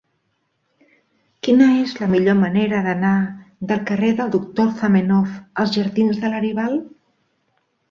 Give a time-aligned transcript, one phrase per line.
[1.47, 3.13] Quina és la millor manera d'anar
[3.73, 6.83] del carrer del Doctor Zamenhof als jardins de Laribal?